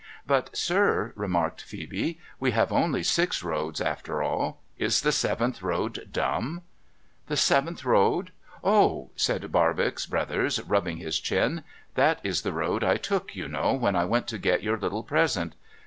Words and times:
'But, 0.25 0.57
sir,' 0.57 1.13
remarked 1.15 1.63
Phcebe,' 1.63 2.17
we 2.39 2.51
have 2.53 2.71
only 2.71 3.03
six 3.03 3.43
roads 3.43 3.79
after 3.79 4.23
all. 4.23 4.59
Is 4.79 5.01
the 5.01 5.11
seventh 5.11 5.61
road 5.61 6.09
dumb?'' 6.11 6.63
The 7.27 7.37
seventh 7.37 7.85
road? 7.85 8.31
Oh!' 8.63 9.11
said 9.25 9.51
Barbox 9.51 10.07
Brothers, 10.07 10.59
rubbing 10.63 10.97
his 10.97 11.19
chin.' 11.19 11.63
That 11.93 12.19
is 12.23 12.41
the 12.41 12.51
road 12.51 12.83
I 12.83 12.97
took, 12.97 13.35
you 13.35 13.47
know, 13.47 13.75
when 13.75 13.95
I 13.95 14.05
went 14.05 14.27
to 14.29 14.39
get 14.39 14.63
your 14.63 14.79
little 14.79 15.03
present. 15.03 15.53